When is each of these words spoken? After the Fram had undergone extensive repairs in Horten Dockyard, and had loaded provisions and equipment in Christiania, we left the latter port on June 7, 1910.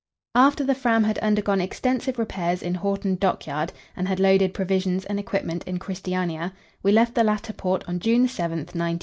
After 0.33 0.63
the 0.63 0.73
Fram 0.73 1.03
had 1.03 1.19
undergone 1.19 1.61
extensive 1.61 2.17
repairs 2.17 2.63
in 2.63 2.73
Horten 2.77 3.19
Dockyard, 3.19 3.71
and 3.95 4.07
had 4.07 4.19
loaded 4.19 4.51
provisions 4.51 5.05
and 5.05 5.19
equipment 5.19 5.63
in 5.65 5.77
Christiania, 5.77 6.53
we 6.81 6.91
left 6.91 7.13
the 7.13 7.23
latter 7.23 7.53
port 7.53 7.83
on 7.87 7.99
June 7.99 8.27
7, 8.27 8.57
1910. 8.57 8.99